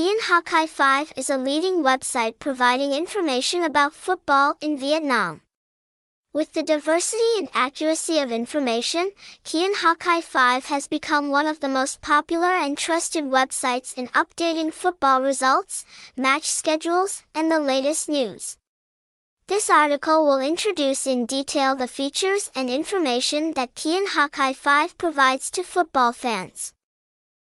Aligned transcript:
Keonhacai 0.00 0.66
5 0.66 1.12
is 1.14 1.28
a 1.28 1.36
leading 1.36 1.82
website 1.82 2.38
providing 2.38 2.92
information 2.92 3.62
about 3.62 3.92
football 3.92 4.56
in 4.62 4.78
Vietnam. 4.78 5.42
With 6.32 6.54
the 6.54 6.62
diversity 6.62 7.32
and 7.36 7.50
accuracy 7.52 8.18
of 8.18 8.32
information, 8.32 9.10
Keonhacai 9.44 10.22
5 10.22 10.64
has 10.64 10.88
become 10.88 11.28
one 11.28 11.46
of 11.46 11.60
the 11.60 11.68
most 11.68 12.00
popular 12.00 12.48
and 12.48 12.78
trusted 12.78 13.24
websites 13.24 13.92
in 13.92 14.06
updating 14.22 14.72
football 14.72 15.20
results, 15.20 15.84
match 16.16 16.44
schedules, 16.44 17.24
and 17.34 17.52
the 17.52 17.60
latest 17.60 18.08
news. 18.08 18.56
This 19.48 19.68
article 19.68 20.24
will 20.24 20.40
introduce 20.40 21.06
in 21.06 21.26
detail 21.26 21.76
the 21.76 21.86
features 21.86 22.50
and 22.54 22.70
information 22.70 23.52
that 23.52 23.74
Keonhacai 23.74 24.56
5 24.56 24.96
provides 24.96 25.50
to 25.50 25.62
football 25.62 26.12
fans. 26.14 26.72